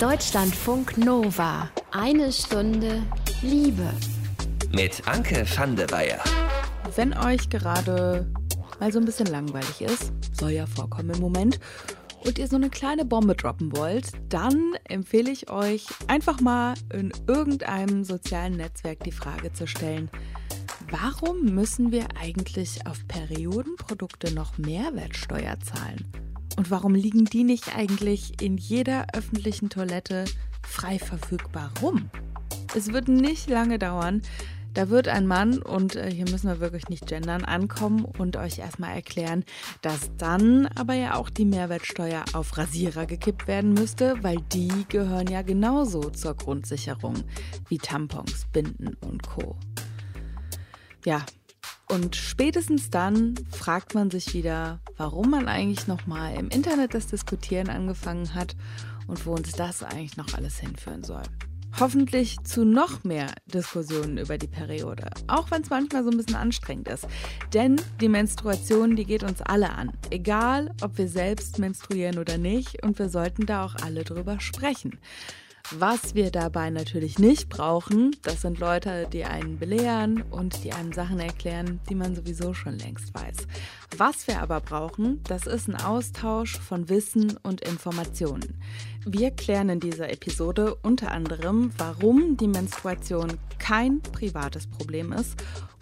[0.00, 1.70] Deutschlandfunk Nova.
[1.90, 3.02] Eine Stunde
[3.40, 3.88] Liebe.
[4.70, 6.22] Mit Anke van der Weyer.
[6.96, 8.30] Wenn euch gerade
[8.78, 11.58] mal so ein bisschen langweilig ist, soll ja vorkommen im Moment,
[12.26, 17.10] und ihr so eine kleine Bombe droppen wollt, dann empfehle ich euch einfach mal in
[17.26, 20.10] irgendeinem sozialen Netzwerk die Frage zu stellen,
[20.90, 26.25] warum müssen wir eigentlich auf Periodenprodukte noch Mehrwertsteuer zahlen?
[26.56, 30.24] Und warum liegen die nicht eigentlich in jeder öffentlichen Toilette
[30.62, 32.10] frei verfügbar rum?
[32.74, 34.22] Es wird nicht lange dauern.
[34.76, 38.58] Da wird ein Mann, und äh, hier müssen wir wirklich nicht gendern, ankommen und euch
[38.58, 39.42] erstmal erklären,
[39.80, 45.28] dass dann aber ja auch die Mehrwertsteuer auf Rasierer gekippt werden müsste, weil die gehören
[45.28, 47.14] ja genauso zur Grundsicherung
[47.70, 49.56] wie Tampons, Binden und Co.
[51.06, 51.24] Ja,
[51.88, 57.68] und spätestens dann fragt man sich wieder, warum man eigentlich nochmal im Internet das Diskutieren
[57.68, 58.56] angefangen hat
[59.06, 61.22] und wo uns das eigentlich noch alles hinführen soll.
[61.78, 66.34] Hoffentlich zu noch mehr Diskussionen über die Periode, auch wenn es manchmal so ein bisschen
[66.34, 67.06] anstrengend ist.
[67.52, 72.82] Denn die Menstruation, die geht uns alle an, egal ob wir selbst menstruieren oder nicht,
[72.82, 74.98] und wir sollten da auch alle drüber sprechen.
[75.72, 80.92] Was wir dabei natürlich nicht brauchen, das sind Leute, die einen belehren und die einem
[80.92, 83.48] Sachen erklären, die man sowieso schon längst weiß.
[83.96, 88.62] Was wir aber brauchen, das ist ein Austausch von Wissen und Informationen.
[89.04, 95.34] Wir klären in dieser Episode unter anderem, warum die Menstruation kein privates Problem ist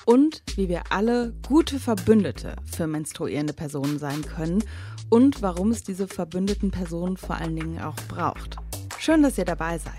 [0.06, 4.64] und wie wir alle gute Verbündete für menstruierende Personen sein können
[5.10, 8.56] und warum es diese verbündeten Personen vor allen Dingen auch braucht.
[9.04, 9.92] Schön, dass ihr dabei seid.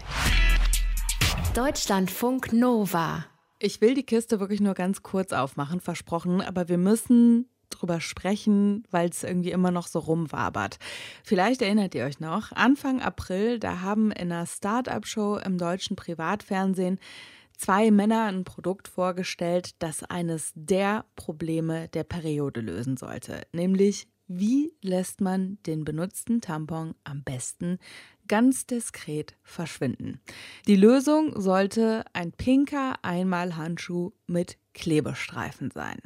[1.53, 3.23] Deutschlandfunk Nova.
[3.59, 8.83] Ich will die Kiste wirklich nur ganz kurz aufmachen, versprochen, aber wir müssen drüber sprechen,
[8.89, 10.79] weil es irgendwie immer noch so rumwabert.
[11.23, 16.99] Vielleicht erinnert ihr euch noch, Anfang April, da haben in einer Start-up-Show im deutschen Privatfernsehen
[17.55, 24.73] zwei Männer ein Produkt vorgestellt, das eines der Probleme der Periode lösen sollte, nämlich wie
[24.81, 27.77] lässt man den benutzten Tampon am besten
[28.27, 30.19] ganz diskret verschwinden.
[30.67, 35.99] Die Lösung sollte ein pinker Einmalhandschuh mit Klebestreifen sein.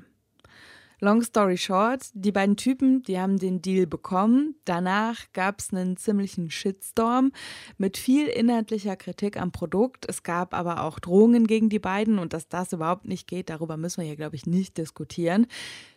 [1.02, 4.56] Long story short, die beiden Typen, die haben den Deal bekommen.
[4.66, 7.32] Danach gab es einen ziemlichen Shitstorm
[7.78, 10.06] mit viel inhaltlicher Kritik am Produkt.
[10.10, 13.78] Es gab aber auch Drohungen gegen die beiden und dass das überhaupt nicht geht, darüber
[13.78, 15.48] müssen wir hier, glaube ich, nicht diskutieren.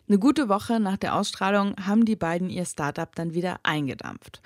[0.07, 4.41] Eine gute Woche nach der Ausstrahlung haben die beiden ihr Startup dann wieder eingedampft.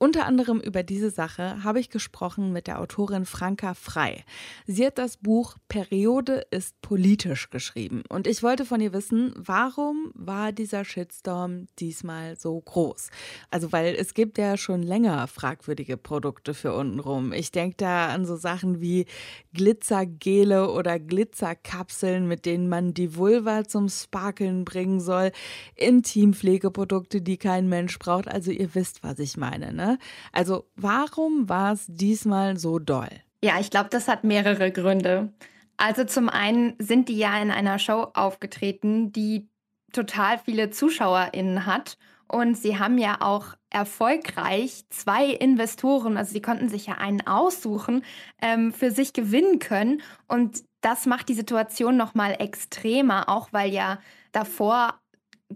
[0.00, 4.24] Unter anderem über diese Sache habe ich gesprochen mit der Autorin Franka Frei.
[4.64, 10.12] Sie hat das Buch Periode ist politisch geschrieben und ich wollte von ihr wissen, warum
[10.14, 13.10] war dieser Shitstorm diesmal so groß?
[13.50, 17.32] Also weil es gibt ja schon länger fragwürdige Produkte für untenrum.
[17.32, 19.06] Ich denke da an so Sachen wie
[19.52, 25.32] Glitzergele oder Glitzerkapseln, mit denen man die Vulva zum Sparkeln bringen soll,
[25.74, 28.28] Intimpflegeprodukte, die kein Mensch braucht.
[28.28, 29.87] Also ihr wisst, was ich meine, ne?
[30.32, 33.08] Also warum war es diesmal so doll?
[33.42, 35.32] Ja, ich glaube, das hat mehrere Gründe.
[35.76, 39.48] Also zum einen sind die ja in einer Show aufgetreten, die
[39.92, 41.96] total viele ZuschauerInnen hat.
[42.30, 48.04] Und sie haben ja auch erfolgreich zwei Investoren, also sie konnten sich ja einen aussuchen,
[48.42, 50.02] ähm, für sich gewinnen können.
[50.26, 53.98] Und das macht die Situation nochmal extremer, auch weil ja
[54.32, 55.00] davor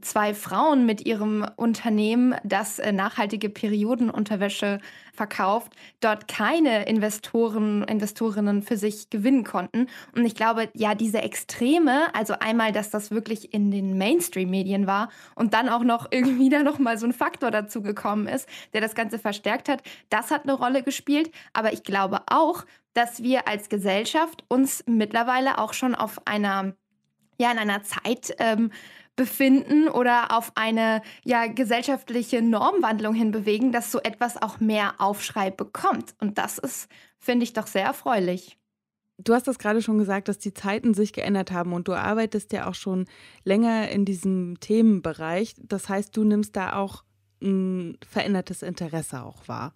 [0.01, 4.81] zwei Frauen mit ihrem Unternehmen, das äh, nachhaltige Periodenunterwäsche
[5.13, 9.89] verkauft, dort keine Investoren, Investorinnen für sich gewinnen konnten.
[10.17, 15.11] Und ich glaube, ja, diese Extreme, also einmal, dass das wirklich in den Mainstream-Medien war
[15.35, 18.81] und dann auch noch irgendwie da noch mal so ein Faktor dazu gekommen ist, der
[18.81, 21.31] das Ganze verstärkt hat, das hat eine Rolle gespielt.
[21.53, 22.65] Aber ich glaube auch,
[22.95, 26.75] dass wir als Gesellschaft uns mittlerweile auch schon auf einer,
[27.39, 28.71] ja, in einer Zeit ähm,
[29.17, 35.51] befinden oder auf eine ja, gesellschaftliche Normwandlung hin bewegen, dass so etwas auch mehr Aufschrei
[35.51, 36.15] bekommt.
[36.21, 36.89] Und das ist,
[37.19, 38.59] finde ich, doch sehr erfreulich.
[39.19, 42.53] Du hast das gerade schon gesagt, dass die Zeiten sich geändert haben und du arbeitest
[42.53, 43.07] ja auch schon
[43.45, 45.55] länger in diesem Themenbereich.
[45.59, 47.05] Das heißt, du nimmst da auch
[47.43, 49.73] ein verändertes Interesse auch wahr.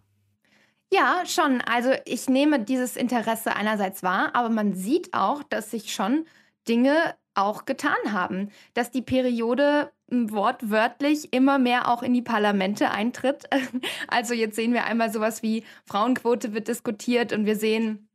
[0.93, 1.61] Ja, schon.
[1.61, 6.27] Also ich nehme dieses Interesse einerseits wahr, aber man sieht auch, dass sich schon
[6.69, 12.91] Dinge auch getan haben, dass die Periode hm, wortwörtlich immer mehr auch in die Parlamente
[12.91, 13.45] eintritt.
[14.09, 18.07] Also jetzt sehen wir einmal sowas wie Frauenquote wird diskutiert und wir sehen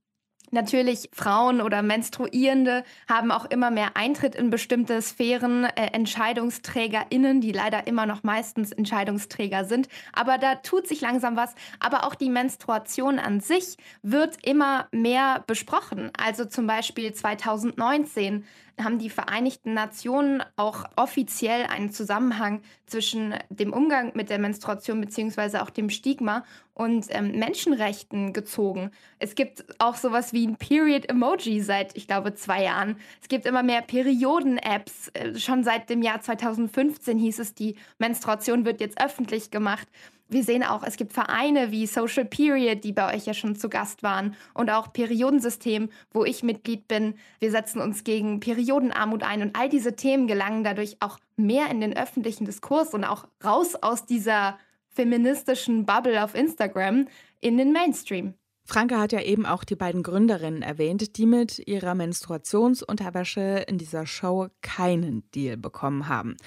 [0.53, 7.53] Natürlich, Frauen oder Menstruierende haben auch immer mehr Eintritt in bestimmte Sphären, äh, EntscheidungsträgerInnen, die
[7.53, 9.87] leider immer noch meistens Entscheidungsträger sind.
[10.11, 11.55] Aber da tut sich langsam was.
[11.79, 16.11] Aber auch die Menstruation an sich wird immer mehr besprochen.
[16.21, 18.43] Also zum Beispiel 2019
[18.83, 25.61] haben die Vereinigten Nationen auch offiziell einen Zusammenhang zwischen dem Umgang mit der Menstruation beziehungsweise
[25.61, 26.43] auch dem Stigma
[26.73, 28.91] und ähm, Menschenrechten gezogen.
[29.19, 32.97] Es gibt auch sowas wie ein Period-Emoji seit, ich glaube, zwei Jahren.
[33.21, 35.09] Es gibt immer mehr Perioden-Apps.
[35.13, 39.87] Äh, schon seit dem Jahr 2015 hieß es, die Menstruation wird jetzt öffentlich gemacht
[40.31, 43.69] wir sehen auch, es gibt Vereine wie Social Period, die bei euch ja schon zu
[43.69, 47.15] Gast waren, und auch Periodensystem, wo ich Mitglied bin.
[47.39, 51.81] Wir setzen uns gegen Periodenarmut ein und all diese Themen gelangen dadurch auch mehr in
[51.81, 54.57] den öffentlichen Diskurs und auch raus aus dieser
[54.89, 57.07] feministischen Bubble auf Instagram
[57.41, 58.33] in den Mainstream.
[58.63, 64.05] Franke hat ja eben auch die beiden Gründerinnen erwähnt, die mit ihrer Menstruationsunterwäsche in dieser
[64.05, 66.37] Show keinen Deal bekommen haben.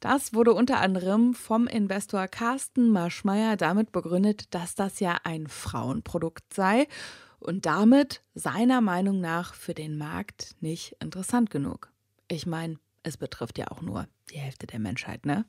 [0.00, 6.54] Das wurde unter anderem vom Investor Carsten Maschmeyer damit begründet, dass das ja ein Frauenprodukt
[6.54, 6.86] sei
[7.38, 11.90] und damit seiner Meinung nach für den Markt nicht interessant genug.
[12.28, 15.44] Ich meine, es betrifft ja auch nur die Hälfte der Menschheit, ne?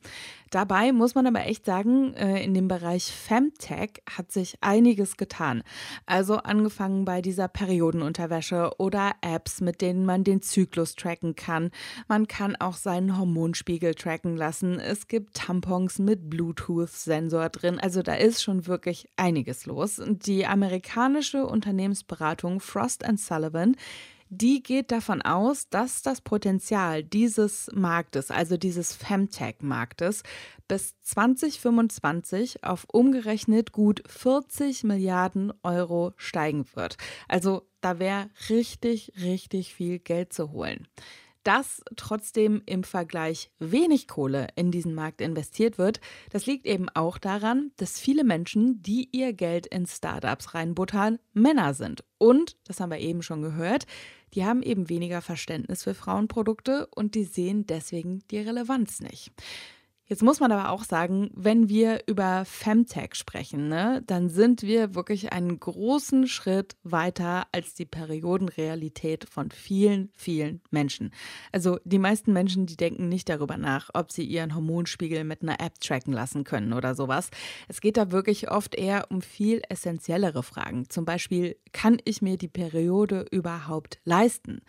[0.51, 5.63] Dabei muss man aber echt sagen, äh, in dem Bereich Femtech hat sich einiges getan.
[6.05, 11.71] Also angefangen bei dieser Periodenunterwäsche oder Apps, mit denen man den Zyklus tracken kann.
[12.07, 14.79] Man kann auch seinen Hormonspiegel tracken lassen.
[14.79, 17.79] Es gibt Tampons mit Bluetooth-Sensor drin.
[17.79, 20.01] Also da ist schon wirklich einiges los.
[20.05, 23.77] Die amerikanische Unternehmensberatung Frost Sullivan
[24.29, 30.23] die geht davon aus, dass das Potenzial dieses Marktes, also dieses Femtech-Marktes,
[30.67, 36.97] bis 2025 auf umgerechnet gut 40 Milliarden Euro steigen wird.
[37.27, 40.87] Also da wäre richtig, richtig viel Geld zu holen.
[41.45, 46.01] Dass trotzdem im Vergleich wenig Kohle in diesen Markt investiert wird,
[46.31, 51.75] das liegt eben auch daran, dass viele Menschen, die ihr Geld in Startups reinbuttern, Männer
[51.75, 52.03] sind.
[52.17, 53.85] Und, das haben wir eben schon gehört,
[54.33, 59.31] die haben eben weniger Verständnis für Frauenprodukte und die sehen deswegen die Relevanz nicht.
[60.07, 64.93] Jetzt muss man aber auch sagen, wenn wir über Femtech sprechen, ne, dann sind wir
[64.93, 71.11] wirklich einen großen Schritt weiter als die Periodenrealität von vielen, vielen Menschen.
[71.51, 75.59] Also die meisten Menschen, die denken nicht darüber nach, ob sie ihren Hormonspiegel mit einer
[75.59, 77.31] App tracken lassen können oder sowas.
[77.67, 80.87] Es geht da wirklich oft eher um viel essentiellere Fragen.
[80.87, 84.61] Zum Beispiel, kann ich mir die Periode überhaupt leisten?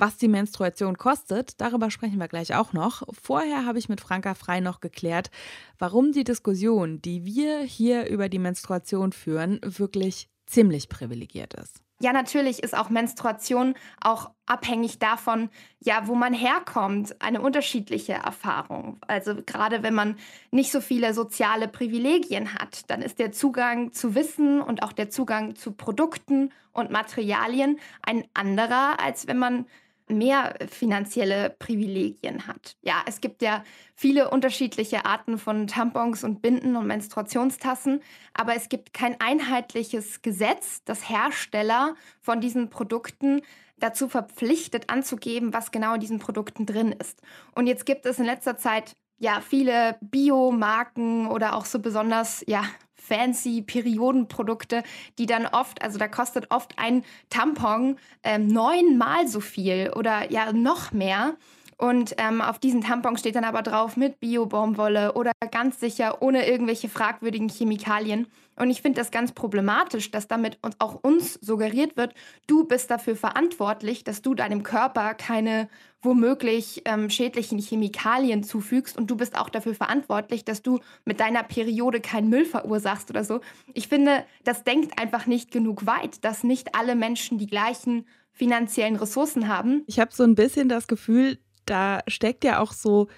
[0.00, 3.02] Was die Menstruation kostet, darüber sprechen wir gleich auch noch.
[3.20, 5.32] Vorher habe ich mit Franka Frei noch geklärt,
[5.76, 11.82] warum die Diskussion, die wir hier über die Menstruation führen, wirklich ziemlich privilegiert ist.
[12.00, 15.50] Ja, natürlich ist auch Menstruation auch abhängig davon,
[15.80, 19.00] ja, wo man herkommt, eine unterschiedliche Erfahrung.
[19.08, 20.16] Also gerade wenn man
[20.52, 25.10] nicht so viele soziale Privilegien hat, dann ist der Zugang zu Wissen und auch der
[25.10, 29.66] Zugang zu Produkten und Materialien ein anderer, als wenn man
[30.10, 32.76] mehr finanzielle Privilegien hat.
[32.82, 33.64] Ja, es gibt ja
[33.94, 38.00] viele unterschiedliche Arten von Tampons und Binden und Menstruationstassen,
[38.34, 43.42] aber es gibt kein einheitliches Gesetz, das Hersteller von diesen Produkten
[43.78, 47.20] dazu verpflichtet anzugeben, was genau in diesen Produkten drin ist.
[47.54, 52.64] Und jetzt gibt es in letzter Zeit ja viele Biomarken oder auch so besonders ja
[53.08, 54.82] fancy Periodenprodukte,
[55.18, 60.52] die dann oft, also da kostet oft ein Tampon ähm, neunmal so viel oder ja
[60.52, 61.36] noch mehr.
[61.76, 66.48] Und ähm, auf diesen Tampon steht dann aber drauf mit Bio-Baumwolle oder ganz sicher ohne
[66.48, 68.26] irgendwelche fragwürdigen Chemikalien.
[68.58, 72.14] Und ich finde das ganz problematisch, dass damit auch uns suggeriert wird,
[72.46, 75.68] du bist dafür verantwortlich, dass du deinem Körper keine
[76.00, 81.42] womöglich ähm, schädlichen Chemikalien zufügst und du bist auch dafür verantwortlich, dass du mit deiner
[81.42, 83.40] Periode keinen Müll verursachst oder so.
[83.74, 88.96] Ich finde, das denkt einfach nicht genug weit, dass nicht alle Menschen die gleichen finanziellen
[88.96, 89.82] Ressourcen haben.
[89.86, 93.08] Ich habe so ein bisschen das Gefühl, da steckt ja auch so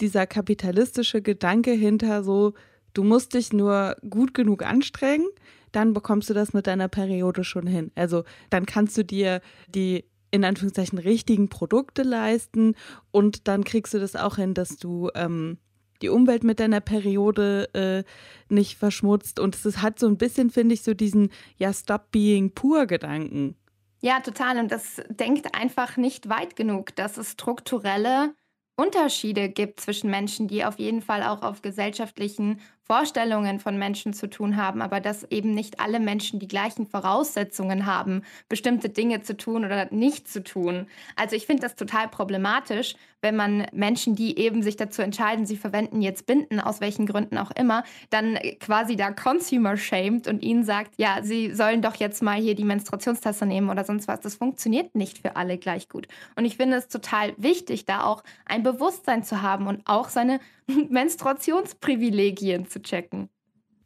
[0.00, 2.54] dieser kapitalistische Gedanke hinter, so,
[2.94, 5.28] du musst dich nur gut genug anstrengen,
[5.72, 7.90] dann bekommst du das mit deiner Periode schon hin.
[7.94, 12.74] Also dann kannst du dir die in Anführungszeichen richtigen Produkte leisten
[13.12, 15.58] und dann kriegst du das auch hin, dass du ähm,
[16.02, 19.38] die Umwelt mit deiner Periode äh, nicht verschmutzt.
[19.38, 23.56] Und es hat so ein bisschen, finde ich, so diesen Ja, Stop Being Pur Gedanken.
[24.02, 24.58] Ja, total.
[24.58, 28.34] Und das denkt einfach nicht weit genug, dass es strukturelle
[28.76, 34.28] Unterschiede gibt zwischen Menschen, die auf jeden Fall auch auf gesellschaftlichen Vorstellungen von Menschen zu
[34.28, 39.36] tun haben, aber dass eben nicht alle Menschen die gleichen Voraussetzungen haben, bestimmte Dinge zu
[39.36, 40.86] tun oder nicht zu tun.
[41.16, 45.56] Also ich finde das total problematisch, wenn man Menschen, die eben sich dazu entscheiden, sie
[45.56, 50.62] verwenden jetzt Binden, aus welchen Gründen auch immer, dann quasi da Consumer shamed und ihnen
[50.62, 54.20] sagt, ja, sie sollen doch jetzt mal hier die Menstruationstasse nehmen oder sonst was.
[54.20, 56.06] Das funktioniert nicht für alle gleich gut.
[56.36, 60.38] Und ich finde es total wichtig, da auch ein Bewusstsein zu haben und auch seine
[60.90, 63.28] Menstruationsprivilegien zu checken.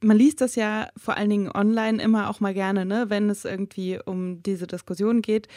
[0.00, 3.44] Man liest das ja vor allen Dingen online immer auch mal gerne, ne, wenn es
[3.44, 5.48] irgendwie um diese Diskussion geht,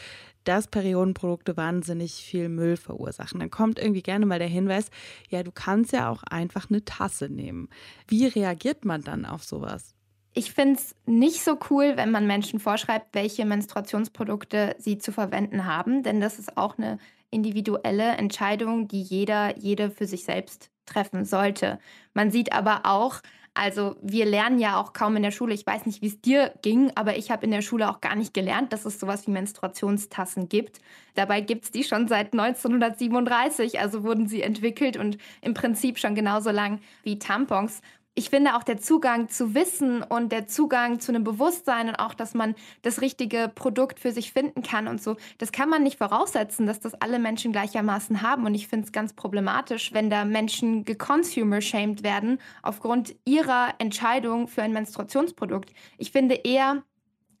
[0.42, 3.38] dass Periodenprodukte wahnsinnig viel Müll verursachen.
[3.38, 4.90] Dann kommt irgendwie gerne mal der Hinweis,
[5.28, 7.68] ja, du kannst ja auch einfach eine Tasse nehmen.
[8.08, 9.94] Wie reagiert man dann auf sowas?
[10.34, 15.66] Ich finde es nicht so cool, wenn man Menschen vorschreibt, welche Menstruationsprodukte sie zu verwenden
[15.66, 16.98] haben, denn das ist auch eine
[17.30, 21.78] individuelle Entscheidung, die jeder, jede für sich selbst treffen sollte.
[22.14, 23.20] Man sieht aber auch,
[23.54, 26.54] also wir lernen ja auch kaum in der Schule, ich weiß nicht, wie es dir
[26.62, 29.30] ging, aber ich habe in der Schule auch gar nicht gelernt, dass es sowas wie
[29.30, 30.80] Menstruationstassen gibt.
[31.14, 36.14] Dabei gibt es die schon seit 1937, also wurden sie entwickelt und im Prinzip schon
[36.14, 37.82] genauso lang wie Tampons
[38.14, 42.12] ich finde auch der Zugang zu Wissen und der Zugang zu einem Bewusstsein und auch,
[42.12, 45.96] dass man das richtige Produkt für sich finden kann und so, das kann man nicht
[45.96, 48.44] voraussetzen, dass das alle Menschen gleichermaßen haben.
[48.44, 54.62] Und ich finde es ganz problematisch, wenn da Menschen geconsumer-shamed werden aufgrund ihrer Entscheidung für
[54.62, 55.72] ein Menstruationsprodukt.
[55.96, 56.82] Ich finde eher,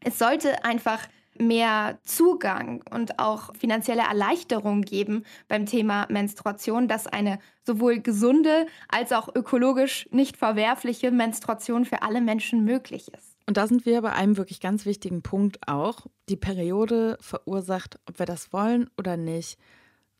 [0.00, 1.06] es sollte einfach
[1.42, 9.12] mehr Zugang und auch finanzielle Erleichterung geben beim Thema Menstruation, dass eine sowohl gesunde als
[9.12, 13.36] auch ökologisch nicht verwerfliche Menstruation für alle Menschen möglich ist.
[13.46, 16.06] Und da sind wir bei einem wirklich ganz wichtigen Punkt auch.
[16.28, 19.58] Die Periode verursacht, ob wir das wollen oder nicht,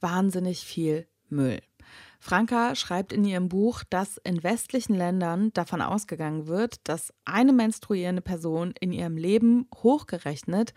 [0.00, 1.60] wahnsinnig viel Müll.
[2.18, 8.22] Franka schreibt in ihrem Buch, dass in westlichen Ländern davon ausgegangen wird, dass eine menstruierende
[8.22, 10.72] Person in ihrem Leben hochgerechnet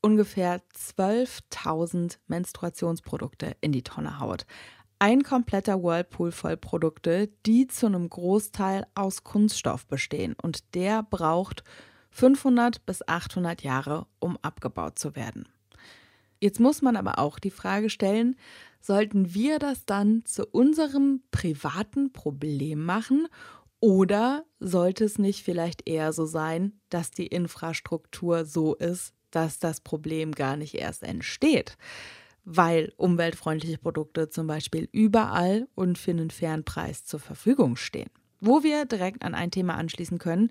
[0.00, 4.46] ungefähr 12.000 Menstruationsprodukte in die Tonne haut.
[5.00, 11.62] Ein kompletter Whirlpool voll Produkte, die zu einem Großteil aus Kunststoff bestehen und der braucht
[12.10, 15.48] 500 bis 800 Jahre, um abgebaut zu werden.
[16.40, 18.36] Jetzt muss man aber auch die Frage stellen,
[18.80, 23.28] sollten wir das dann zu unserem privaten Problem machen
[23.80, 29.80] oder sollte es nicht vielleicht eher so sein, dass die Infrastruktur so ist, dass das
[29.80, 31.76] Problem gar nicht erst entsteht?
[32.44, 38.10] Weil umweltfreundliche Produkte zum Beispiel überall und für einen fairen Preis zur Verfügung stehen.
[38.40, 40.50] Wo wir direkt an ein Thema anschließen können,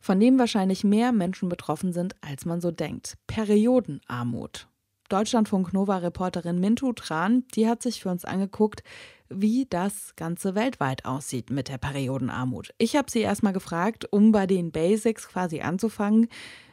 [0.00, 3.14] von dem wahrscheinlich mehr Menschen betroffen sind, als man so denkt.
[3.26, 4.68] Periodenarmut.
[5.08, 8.82] Deutschlandfunk Nova-Reporterin Mintu Tran, die hat sich für uns angeguckt,
[9.30, 12.72] wie das Ganze weltweit aussieht mit der Periodenarmut.
[12.78, 16.28] Ich habe sie erstmal gefragt, um bei den Basics quasi anzufangen,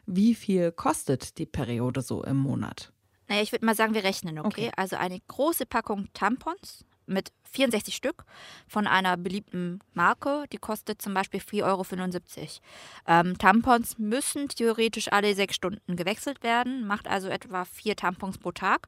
[0.06, 2.92] wie viel kostet die Periode so im Monat?
[3.28, 4.68] Naja, ich würde mal sagen, wir rechnen, okay?
[4.68, 4.72] okay?
[4.76, 8.26] Also eine große Packung Tampons mit 64 Stück
[8.68, 10.46] von einer beliebten Marke.
[10.52, 11.86] Die kostet zum Beispiel 4,75 Euro.
[13.08, 18.52] Ähm, Tampons müssen theoretisch alle sechs Stunden gewechselt werden, macht also etwa vier Tampons pro
[18.52, 18.88] Tag.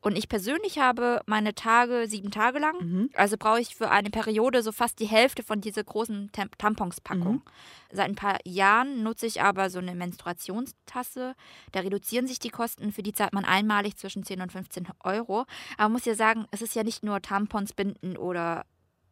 [0.00, 2.76] Und ich persönlich habe meine Tage sieben Tage lang.
[2.80, 3.10] Mhm.
[3.14, 7.34] Also brauche ich für eine Periode so fast die Hälfte von dieser großen Tamponspackung.
[7.34, 7.42] Mhm.
[7.90, 11.34] Seit ein paar Jahren nutze ich aber so eine Menstruationstasse.
[11.72, 12.92] Da reduzieren sich die Kosten.
[12.92, 15.46] Für die zahlt man einmalig zwischen 10 und 15 Euro.
[15.76, 18.66] Aber man muss ja sagen, es ist ja nicht nur Tampons, Binden oder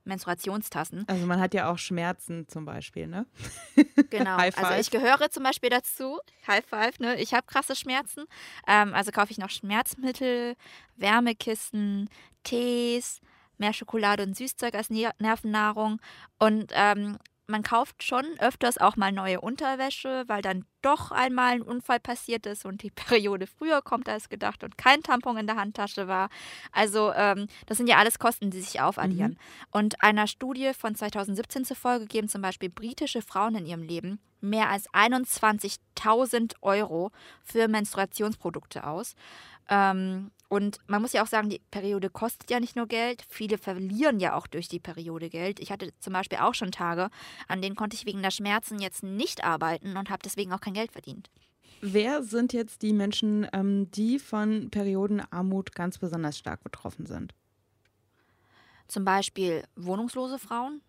[0.07, 1.05] Menstruationstassen.
[1.09, 3.27] Also man hat ja auch Schmerzen zum Beispiel, ne?
[4.11, 4.37] Genau.
[4.37, 6.19] also ich gehöre zum Beispiel dazu.
[6.47, 7.21] High five, ne?
[7.21, 8.25] Ich habe krasse Schmerzen.
[8.67, 10.55] Ähm, also kaufe ich noch Schmerzmittel,
[10.97, 12.09] Wärmekissen,
[12.45, 13.21] Tees,
[13.59, 16.01] mehr Schokolade und Süßzeug als Nervennahrung.
[16.39, 21.63] Und ähm, man kauft schon öfters auch mal neue Unterwäsche, weil dann doch einmal ein
[21.63, 25.57] Unfall passiert ist und die Periode früher kommt als gedacht und kein Tampon in der
[25.57, 26.29] Handtasche war.
[26.73, 29.33] Also ähm, das sind ja alles Kosten, die sich aufaddieren.
[29.33, 29.39] Mhm.
[29.71, 34.71] Und einer Studie von 2017 zufolge geben zum Beispiel britische Frauen in ihrem Leben mehr
[34.71, 37.11] als 21.000 Euro
[37.43, 39.15] für Menstruationsprodukte aus.
[39.69, 43.25] Ähm, und man muss ja auch sagen, die Periode kostet ja nicht nur Geld.
[43.29, 45.59] Viele verlieren ja auch durch die Periode Geld.
[45.59, 47.11] Ich hatte zum Beispiel auch schon Tage,
[47.49, 50.75] an denen konnte ich wegen der Schmerzen jetzt nicht arbeiten und habe deswegen auch kein
[50.75, 51.31] Geld verdient.
[51.81, 57.35] Wer sind jetzt die Menschen, ähm, die von Periodenarmut ganz besonders stark betroffen sind?
[58.89, 60.81] Zum Beispiel wohnungslose Frauen,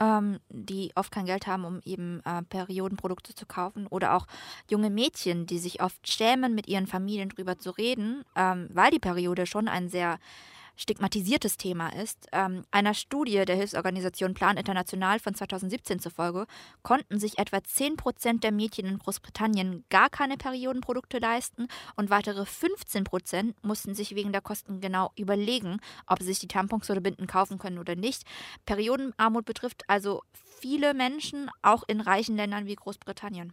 [0.00, 3.86] ähm, die oft kein Geld haben, um eben äh, Periodenprodukte zu kaufen.
[3.86, 4.26] Oder auch
[4.68, 8.98] junge Mädchen, die sich oft schämen, mit ihren Familien drüber zu reden, ähm, weil die
[8.98, 10.18] Periode schon ein sehr
[10.80, 12.26] stigmatisiertes Thema ist.
[12.32, 16.46] Ähm, einer Studie der Hilfsorganisation Plan International von 2017 zufolge
[16.82, 22.46] konnten sich etwa 10 Prozent der Mädchen in Großbritannien gar keine Periodenprodukte leisten und weitere
[22.46, 27.00] 15 Prozent mussten sich wegen der Kosten genau überlegen, ob sie sich die Tampons oder
[27.00, 28.24] Binden kaufen können oder nicht.
[28.64, 30.22] Periodenarmut betrifft also
[30.60, 33.52] viele Menschen, auch in reichen Ländern wie Großbritannien.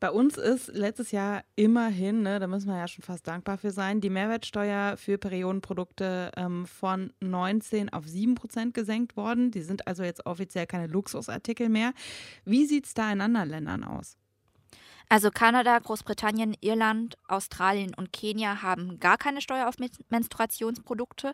[0.00, 3.72] Bei uns ist letztes Jahr immerhin, ne, da müssen wir ja schon fast dankbar für
[3.72, 9.50] sein, die Mehrwertsteuer für Periodenprodukte ähm, von 19 auf 7 Prozent gesenkt worden.
[9.50, 11.92] Die sind also jetzt offiziell keine Luxusartikel mehr.
[12.44, 14.16] Wie sieht es da in anderen Ländern aus?
[15.08, 19.76] Also Kanada, Großbritannien, Irland, Australien und Kenia haben gar keine Steuer auf
[20.10, 21.32] Menstruationsprodukte.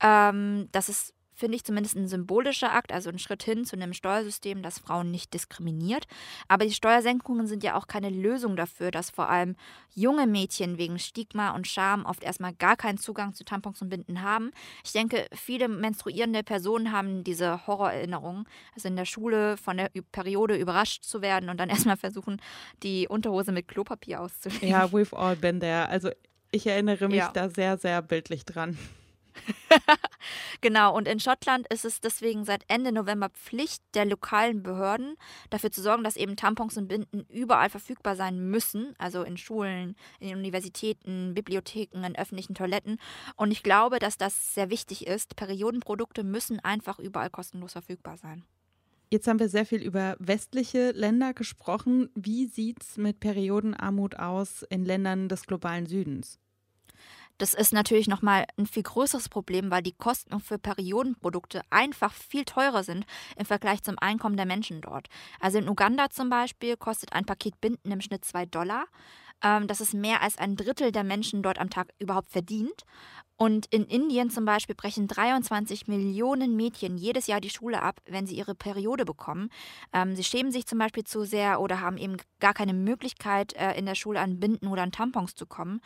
[0.00, 3.92] Ähm, das ist finde ich zumindest ein symbolischer Akt, also ein Schritt hin zu einem
[3.92, 6.06] Steuersystem, das Frauen nicht diskriminiert.
[6.48, 9.54] Aber die Steuersenkungen sind ja auch keine Lösung dafür, dass vor allem
[9.94, 14.22] junge Mädchen wegen Stigma und Scham oft erstmal gar keinen Zugang zu Tampons und Binden
[14.22, 14.50] haben.
[14.84, 20.56] Ich denke, viele menstruierende Personen haben diese Horrorerinnerungen, also in der Schule von der Periode
[20.56, 22.42] überrascht zu werden und dann erstmal versuchen,
[22.82, 24.68] die Unterhose mit Klopapier auszulegen.
[24.68, 25.88] Ja, we've all been there.
[25.88, 26.10] Also
[26.50, 27.30] ich erinnere mich ja.
[27.32, 28.76] da sehr, sehr bildlich dran.
[30.60, 35.16] genau, und in Schottland ist es deswegen seit Ende November Pflicht der lokalen Behörden,
[35.50, 39.96] dafür zu sorgen, dass eben Tampons und Binden überall verfügbar sein müssen, also in Schulen,
[40.20, 42.98] in Universitäten, Bibliotheken, in öffentlichen Toiletten.
[43.36, 45.36] Und ich glaube, dass das sehr wichtig ist.
[45.36, 48.44] Periodenprodukte müssen einfach überall kostenlos verfügbar sein.
[49.10, 52.10] Jetzt haben wir sehr viel über westliche Länder gesprochen.
[52.14, 56.38] Wie sieht es mit Periodenarmut aus in Ländern des globalen Südens?
[57.38, 62.44] Das ist natürlich nochmal ein viel größeres Problem, weil die Kosten für Periodenprodukte einfach viel
[62.44, 65.08] teurer sind im Vergleich zum Einkommen der Menschen dort.
[65.40, 68.86] Also in Uganda zum Beispiel kostet ein Paket Binden im Schnitt zwei Dollar.
[69.42, 72.84] Ähm, das ist mehr als ein Drittel der Menschen dort am Tag überhaupt verdient.
[73.38, 78.26] Und in Indien zum Beispiel brechen 23 Millionen Mädchen jedes Jahr die Schule ab, wenn
[78.26, 79.48] sie ihre Periode bekommen.
[79.92, 83.78] Ähm, sie schämen sich zum Beispiel zu sehr oder haben eben gar keine Möglichkeit, äh,
[83.78, 85.80] in der Schule an Binden oder an Tampons zu kommen.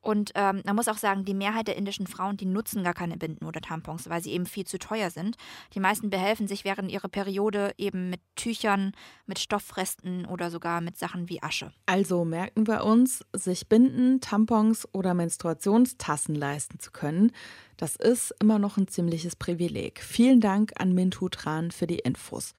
[0.00, 3.16] Und ähm, man muss auch sagen, die Mehrheit der indischen Frauen, die nutzen gar keine
[3.16, 5.36] Binden oder Tampons, weil sie eben viel zu teuer sind.
[5.74, 8.90] Die meisten behelfen sich während ihrer Periode eben mit Tüchern,
[9.26, 11.72] mit Stoffresten oder sogar mit Sachen wie Asche.
[11.86, 16.95] Also merken wir uns, sich Binden, Tampons oder Menstruationstassen leisten zu können,
[17.76, 20.00] das ist immer noch ein ziemliches Privileg.
[20.02, 22.54] Vielen Dank an Mintu Tran für die Infos.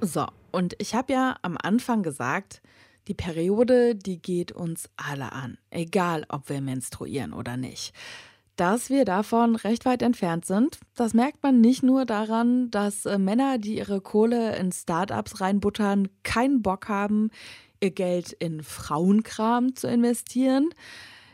[0.00, 2.62] So, und ich habe ja am Anfang gesagt,
[3.08, 7.92] die Periode, die geht uns alle an, egal ob wir menstruieren oder nicht.
[8.56, 13.18] Dass wir davon recht weit entfernt sind, das merkt man nicht nur daran, dass äh,
[13.18, 17.30] Männer, die ihre Kohle in Startups reinbuttern, keinen Bock haben,
[17.80, 20.70] ihr Geld in Frauenkram zu investieren.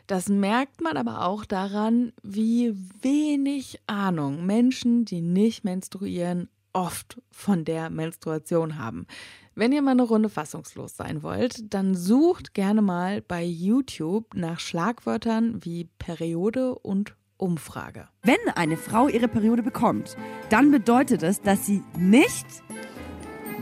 [0.08, 7.64] Das merkt man aber auch daran, wie wenig Ahnung Menschen, die nicht menstruieren, oft von
[7.64, 9.06] der Menstruation haben.
[9.54, 14.58] Wenn ihr mal eine Runde fassungslos sein wollt, dann sucht gerne mal bei YouTube nach
[14.58, 18.08] Schlagwörtern wie Periode und Umfrage.
[18.22, 20.16] Wenn eine Frau ihre Periode bekommt,
[20.48, 22.46] dann bedeutet es, dass sie nicht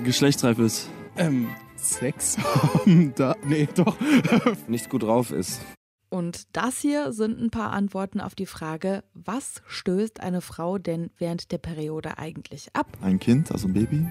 [0.05, 0.89] geschlechtsreif ist.
[1.17, 3.97] Ähm, Sex haben, da, nee, doch.
[4.69, 5.61] nicht gut drauf ist.
[6.09, 11.11] Und das hier sind ein paar Antworten auf die Frage, was stößt eine Frau denn
[11.19, 12.87] während der Periode eigentlich ab?
[13.01, 14.07] Ein Kind, also ein Baby,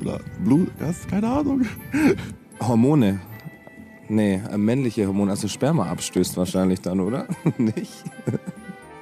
[0.00, 1.66] oder Blut, das, keine Ahnung.
[2.60, 3.20] Hormone.
[4.08, 7.26] Nee, äh, männliche Hormone, also Sperma abstößt wahrscheinlich dann, oder?
[7.58, 8.04] Nicht?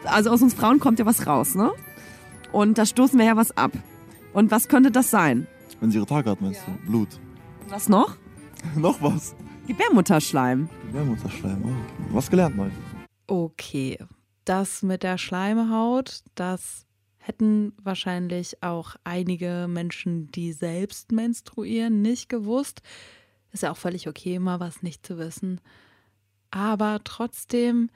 [0.05, 1.71] Also aus uns Frauen kommt ja was raus, ne?
[2.53, 3.73] Und da stoßen wir ja was ab.
[4.33, 5.47] Und was könnte das sein?
[5.81, 6.87] Wenn sie ihre Tage hat, meinst du?
[6.87, 7.09] Blut.
[7.69, 8.17] Was noch?
[8.77, 9.35] noch was?
[9.67, 10.69] Gebärmutterschleim.
[10.87, 12.15] Gebärmutterschleim, oh.
[12.15, 12.71] Was gelernt mal.
[13.27, 13.99] Okay,
[14.45, 16.87] das mit der Schleimhaut, das
[17.31, 22.83] hätten wahrscheinlich auch einige Menschen, die selbst menstruieren, nicht gewusst.
[23.53, 25.61] Ist ja auch völlig okay, mal was nicht zu wissen.
[26.51, 27.89] Aber trotzdem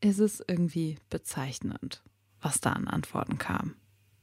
[0.00, 2.02] ist es irgendwie bezeichnend,
[2.40, 3.76] was da an Antworten kam.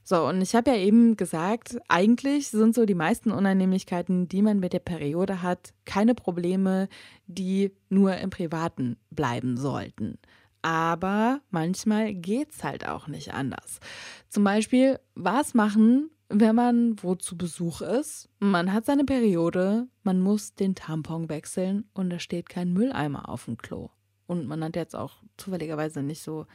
[0.03, 4.59] So, und ich habe ja eben gesagt, eigentlich sind so die meisten Unannehmlichkeiten, die man
[4.59, 6.89] mit der Periode hat, keine Probleme,
[7.27, 10.17] die nur im Privaten bleiben sollten.
[10.61, 13.79] Aber manchmal geht es halt auch nicht anders.
[14.27, 18.29] Zum Beispiel, was machen, wenn man wo zu Besuch ist?
[18.39, 23.45] Man hat seine Periode, man muss den Tampon wechseln und da steht kein Mülleimer auf
[23.45, 23.89] dem Klo.
[24.27, 26.45] Und man hat jetzt auch zufälligerweise nicht so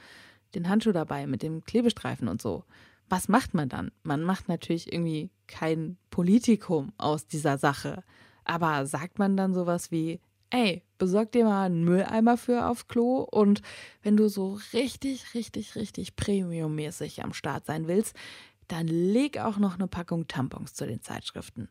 [0.55, 2.65] den Handschuh dabei mit dem Klebestreifen und so.
[3.09, 3.91] Was macht man dann?
[4.05, 8.05] Man macht natürlich irgendwie kein Politikum aus dieser Sache.
[8.45, 13.27] Aber sagt man dann sowas wie, ey, besorg dir mal einen Mülleimer für aufs Klo
[13.31, 13.61] und
[14.03, 18.17] wenn du so richtig, richtig, richtig premiummäßig am Start sein willst,
[18.69, 21.69] dann leg auch noch eine Packung Tampons zu den Zeitschriften.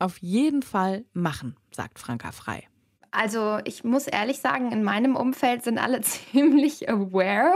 [0.00, 2.66] Auf jeden Fall machen, sagt Franka Frei.
[3.12, 7.54] Also ich muss ehrlich sagen, in meinem Umfeld sind alle ziemlich aware.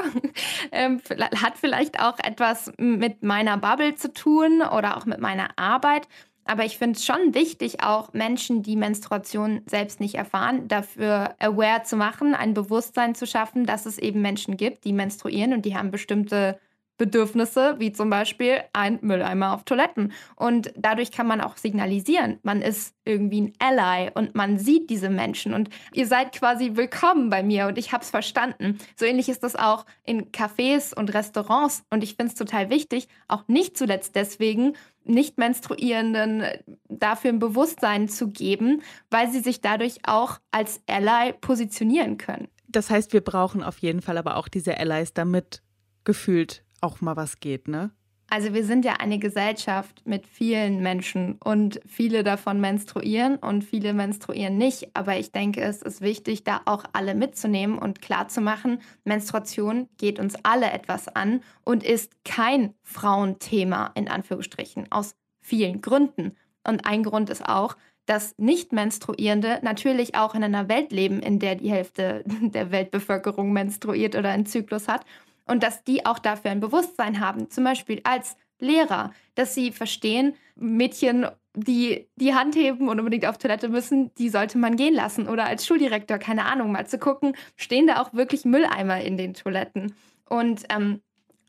[0.71, 1.01] Ähm,
[1.43, 6.07] hat vielleicht auch etwas mit meiner Bubble zu tun oder auch mit meiner Arbeit.
[6.45, 11.85] Aber ich finde es schon wichtig, auch Menschen, die Menstruation selbst nicht erfahren, dafür aware
[11.85, 15.77] zu machen, ein Bewusstsein zu schaffen, dass es eben Menschen gibt, die menstruieren und die
[15.77, 16.61] haben bestimmte
[16.97, 20.13] Bedürfnisse, wie zum Beispiel ein Mülleimer auf Toiletten.
[20.37, 25.11] Und dadurch kann man auch signalisieren, man ist irgendwie ein Ally und man sieht diese
[25.11, 28.79] Menschen und ihr seid quasi willkommen bei mir und ich habe es verstanden.
[28.97, 33.09] So ähnlich ist das auch in Cafés und Restaurants und ich finde es total wichtig,
[33.29, 36.45] auch nicht zuletzt deswegen, nicht menstruierenden
[36.89, 42.49] dafür ein Bewusstsein zu geben, weil sie sich dadurch auch als Ally positionieren können.
[42.69, 45.63] Das heißt, wir brauchen auf jeden Fall aber auch diese Allies, damit
[46.05, 47.91] gefühlt auch mal was geht, ne?
[48.31, 53.93] Also wir sind ja eine Gesellschaft mit vielen Menschen und viele davon menstruieren und viele
[53.93, 54.89] menstruieren nicht.
[54.95, 60.35] Aber ich denke, es ist wichtig, da auch alle mitzunehmen und klarzumachen, Menstruation geht uns
[60.43, 66.35] alle etwas an und ist kein Frauenthema in Anführungsstrichen aus vielen Gründen.
[66.67, 71.55] Und ein Grund ist auch, dass Nicht-Menstruierende natürlich auch in einer Welt leben, in der
[71.55, 75.05] die Hälfte der Weltbevölkerung menstruiert oder einen Zyklus hat
[75.47, 80.35] und dass die auch dafür ein Bewusstsein haben, zum Beispiel als Lehrer, dass sie verstehen,
[80.57, 85.29] Mädchen, die die Hand heben und unbedingt auf Toilette müssen, die sollte man gehen lassen.
[85.29, 89.35] Oder als Schuldirektor, keine Ahnung, mal zu gucken, stehen da auch wirklich Mülleimer in den
[89.35, 89.95] Toiletten.
[90.29, 91.01] Und ähm,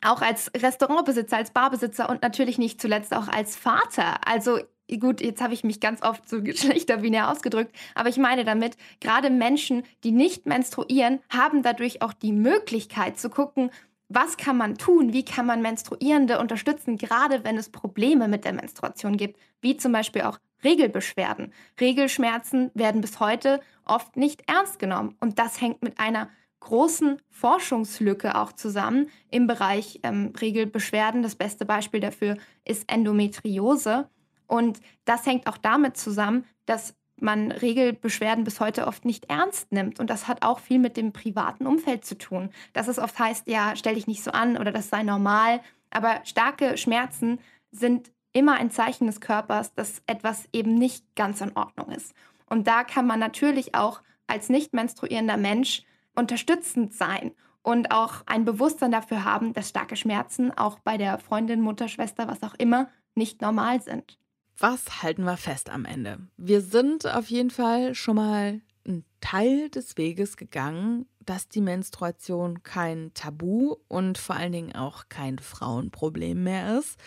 [0.03, 4.27] auch als Restaurantbesitzer, als Barbesitzer und natürlich nicht zuletzt auch als Vater.
[4.27, 4.59] Also
[4.99, 9.29] gut, jetzt habe ich mich ganz oft so geschlechterbinär ausgedrückt, aber ich meine damit, gerade
[9.29, 13.71] Menschen, die nicht menstruieren, haben dadurch auch die Möglichkeit zu gucken,
[14.07, 18.53] was kann man tun, wie kann man Menstruierende unterstützen, gerade wenn es Probleme mit der
[18.53, 21.53] Menstruation gibt, wie zum Beispiel auch Regelbeschwerden.
[21.79, 28.35] Regelschmerzen werden bis heute oft nicht ernst genommen und das hängt mit einer großen Forschungslücke
[28.35, 31.21] auch zusammen im Bereich ähm, Regelbeschwerden.
[31.21, 34.09] Das beste Beispiel dafür ist Endometriose.
[34.47, 39.99] Und das hängt auch damit zusammen, dass man Regelbeschwerden bis heute oft nicht ernst nimmt.
[39.99, 42.49] Und das hat auch viel mit dem privaten Umfeld zu tun.
[42.73, 45.61] Dass es oft heißt, ja, stell dich nicht so an oder das sei normal.
[45.91, 47.39] Aber starke Schmerzen
[47.71, 52.13] sind immer ein Zeichen des Körpers, dass etwas eben nicht ganz in Ordnung ist.
[52.47, 55.83] Und da kann man natürlich auch als nicht menstruierender Mensch
[56.15, 57.31] unterstützend sein
[57.61, 62.27] und auch ein Bewusstsein dafür haben, dass starke Schmerzen auch bei der Freundin, Mutter, Schwester,
[62.27, 64.17] was auch immer, nicht normal sind.
[64.57, 66.19] Was halten wir fest am Ende?
[66.37, 72.63] Wir sind auf jeden Fall schon mal einen Teil des Weges gegangen, dass die Menstruation
[72.63, 76.97] kein Tabu und vor allen Dingen auch kein Frauenproblem mehr ist.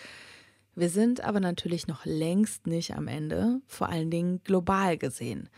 [0.75, 5.49] Wir sind aber natürlich noch längst nicht am Ende, vor allen Dingen global gesehen.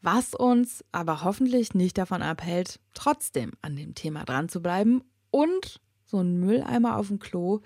[0.00, 5.02] Was uns aber hoffentlich nicht davon abhält, trotzdem an dem Thema dran zu bleiben.
[5.30, 7.60] Und so ein Mülleimer auf dem Klo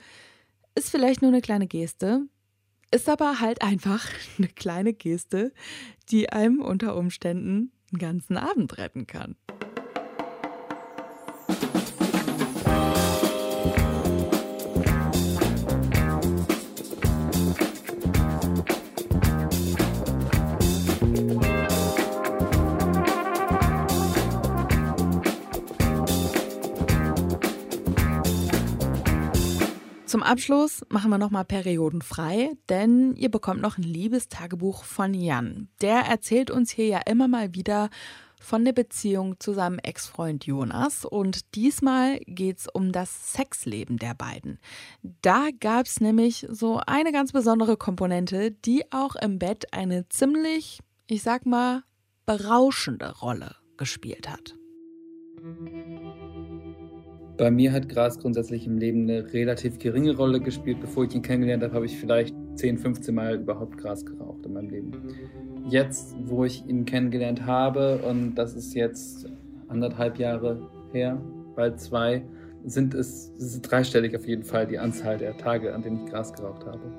[0.75, 2.27] ist vielleicht nur eine kleine Geste,
[2.91, 5.53] ist aber halt einfach eine kleine Geste,
[6.11, 9.37] die einem unter Umständen einen ganzen Abend retten kann.
[30.31, 35.69] Abschluss machen wir nochmal Perioden frei, denn ihr bekommt noch ein Liebestagebuch von Jan.
[35.81, 37.91] Der erzählt uns hier ja immer mal wieder
[38.41, 44.15] von der Beziehung zu seinem Ex-Freund Jonas und diesmal geht es um das Sexleben der
[44.15, 44.61] beiden.
[45.03, 50.79] Da gab es nämlich so eine ganz besondere Komponente, die auch im Bett eine ziemlich,
[51.09, 51.83] ich sag mal,
[52.25, 54.55] berauschende Rolle gespielt hat.
[57.41, 60.79] Bei mir hat Gras grundsätzlich im Leben eine relativ geringe Rolle gespielt.
[60.79, 64.53] Bevor ich ihn kennengelernt habe, habe ich vielleicht 10, 15 Mal überhaupt Gras geraucht in
[64.53, 64.93] meinem Leben.
[65.67, 69.27] Jetzt, wo ich ihn kennengelernt habe, und das ist jetzt
[69.69, 71.19] anderthalb Jahre her,
[71.57, 72.23] bald zwei,
[72.67, 76.11] sind es, es ist dreistellig auf jeden Fall die Anzahl der Tage, an denen ich
[76.13, 76.93] Gras geraucht habe.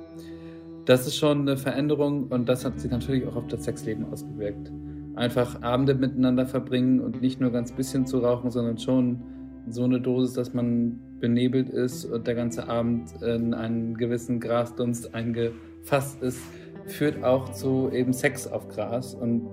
[0.85, 4.71] Das ist schon eine Veränderung und das hat sich natürlich auch auf das Sexleben ausgewirkt.
[5.13, 9.21] Einfach Abende miteinander verbringen und nicht nur ganz bisschen zu rauchen, sondern schon
[9.67, 15.13] so eine Dosis, dass man benebelt ist und der ganze Abend in einen gewissen Grasdunst
[15.13, 16.41] eingefasst ist,
[16.87, 19.13] führt auch zu eben Sex auf Gras.
[19.13, 19.47] Und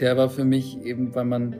[0.00, 1.56] der war für mich eben, weil man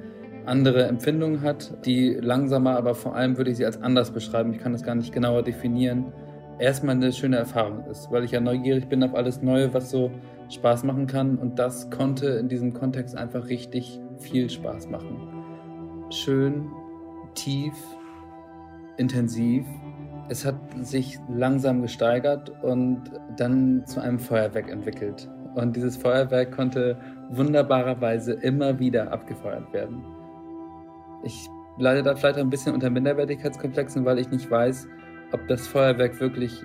[0.47, 4.53] andere Empfindungen hat, die langsamer, aber vor allem würde ich sie als anders beschreiben.
[4.53, 6.13] Ich kann das gar nicht genauer definieren.
[6.59, 10.11] Erstmal eine schöne Erfahrung ist, weil ich ja neugierig bin auf alles Neue, was so
[10.49, 11.37] Spaß machen kann.
[11.37, 15.19] Und das konnte in diesem Kontext einfach richtig viel Spaß machen.
[16.11, 16.69] Schön,
[17.39, 17.75] tief,
[18.97, 19.65] intensiv.
[20.29, 23.03] Es hat sich langsam gesteigert und
[23.37, 25.29] dann zu einem Feuerwerk entwickelt.
[25.55, 26.99] Und dieses Feuerwerk konnte
[27.31, 30.05] wunderbarerweise immer wieder abgefeuert werden.
[31.23, 31.49] Ich
[31.79, 34.87] leide da vielleicht ein bisschen unter Minderwertigkeitskomplexen, weil ich nicht weiß,
[35.33, 36.63] ob das Feuerwerk wirklich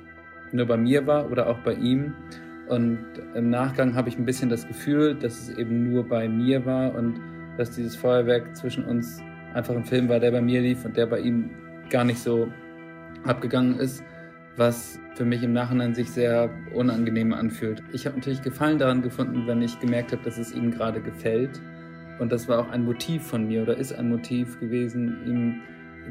[0.51, 2.13] nur bei mir war oder auch bei ihm.
[2.69, 3.05] Und
[3.35, 6.95] im Nachgang habe ich ein bisschen das Gefühl, dass es eben nur bei mir war
[6.95, 7.19] und
[7.57, 9.21] dass dieses Feuerwerk zwischen uns
[9.53, 11.51] einfach ein Film war, der bei mir lief und der bei ihm
[11.89, 12.47] gar nicht so
[13.23, 14.03] abgegangen ist,
[14.55, 17.83] was für mich im Nachhinein sich sehr unangenehm anfühlt.
[17.91, 21.61] Ich habe natürlich Gefallen daran gefunden, wenn ich gemerkt habe, dass es ihm gerade gefällt.
[22.19, 25.61] Und das war auch ein Motiv von mir oder ist ein Motiv gewesen, ihm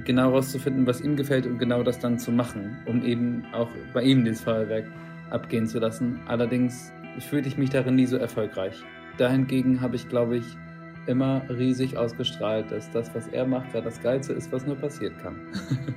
[0.04, 4.02] genau herauszufinden, was ihm gefällt und genau das dann zu machen, um eben auch bei
[4.02, 4.86] ihm dieses Feuerwerk
[5.30, 6.20] abgehen zu lassen.
[6.26, 8.82] Allerdings fühlte ich mich darin nie so erfolgreich.
[9.18, 10.56] Dahingegen habe ich, glaube ich,
[11.06, 15.14] immer riesig ausgestrahlt, dass das, was er macht, ja das Geilste ist, was nur passieren
[15.18, 15.36] kann.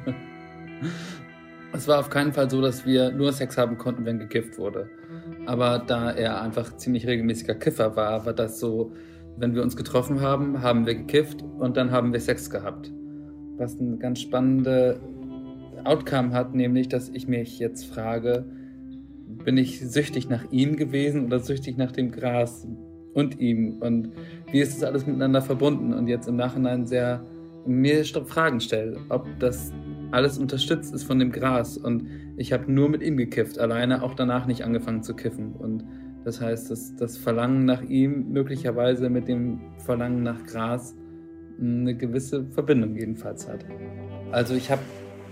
[1.74, 4.90] es war auf keinen Fall so, dass wir nur Sex haben konnten, wenn gekifft wurde.
[5.46, 8.94] Aber da er einfach ziemlich regelmäßiger Kiffer war, war das so,
[9.38, 12.92] wenn wir uns getroffen haben, haben wir gekifft und dann haben wir Sex gehabt.
[13.58, 15.00] Was eine ganz spannende
[15.84, 18.46] Outcome hat, nämlich, dass ich mich jetzt frage,
[19.44, 22.68] bin ich süchtig nach ihm gewesen oder süchtig nach dem Gras
[23.14, 23.78] und ihm?
[23.80, 24.12] Und
[24.52, 25.94] wie ist das alles miteinander verbunden?
[25.94, 27.22] Und jetzt im Nachhinein sehr
[27.66, 29.74] mir Fragen stelle, ob das
[30.12, 31.78] alles unterstützt ist von dem Gras.
[31.78, 35.54] Und ich habe nur mit ihm gekifft, alleine auch danach nicht angefangen zu kiffen.
[35.54, 35.84] Und
[36.24, 40.96] das heißt, dass das Verlangen nach ihm möglicherweise mit dem Verlangen nach Gras
[41.60, 43.66] eine gewisse Verbindung jedenfalls hat.
[44.32, 44.82] Also ich habe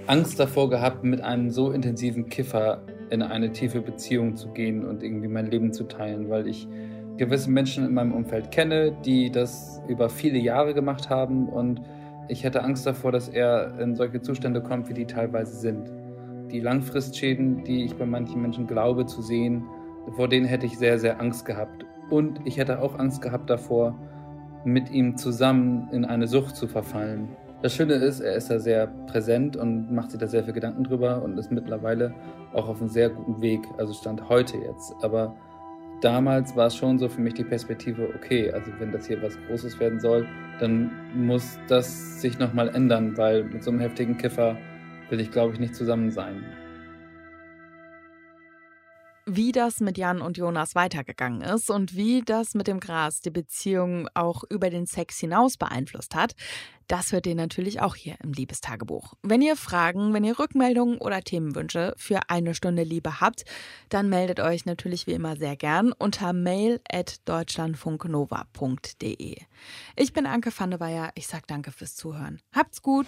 [0.08, 5.04] Angst davor gehabt, mit einem so intensiven Kiffer in eine tiefe Beziehung zu gehen und
[5.04, 6.68] irgendwie mein Leben zu teilen, weil ich
[7.18, 11.82] gewisse Menschen in meinem Umfeld kenne, die das über viele Jahre gemacht haben und
[12.30, 15.92] ich hätte Angst davor, dass er in solche Zustände kommt, wie die teilweise sind.
[16.52, 19.66] Die Langfristschäden, die ich bei manchen Menschen glaube zu sehen,
[20.16, 21.86] vor denen hätte ich sehr, sehr Angst gehabt.
[22.10, 23.98] Und ich hätte auch Angst gehabt davor,
[24.64, 27.30] mit ihm zusammen in eine Sucht zu verfallen.
[27.62, 30.84] Das Schöne ist, er ist da sehr präsent und macht sich da sehr viel Gedanken
[30.84, 32.14] drüber und ist mittlerweile
[32.54, 34.94] auch auf einem sehr guten Weg, also stand heute jetzt.
[35.02, 35.36] Aber
[36.04, 39.38] damals war es schon so für mich die Perspektive, okay, also wenn das hier was
[39.48, 40.28] Großes werden soll,
[40.60, 44.58] dann muss das sich nochmal ändern, weil mit so einem heftigen Kiffer
[45.10, 46.44] will ich, glaube ich, nicht zusammen sein.
[49.26, 53.30] Wie das mit Jan und Jonas weitergegangen ist und wie das mit dem Gras die
[53.30, 56.36] Beziehung auch über den Sex hinaus beeinflusst hat,
[56.88, 59.14] das hört ihr natürlich auch hier im Liebestagebuch.
[59.22, 63.46] Wenn ihr Fragen, wenn ihr Rückmeldungen oder Themenwünsche für eine Stunde Liebe habt,
[63.88, 69.38] dann meldet euch natürlich wie immer sehr gern unter mail at deutschlandfunknova.de.
[69.96, 71.12] Ich bin Anke van der Weyer.
[71.16, 72.42] Ich sage danke fürs Zuhören.
[72.54, 73.08] Habt's gut!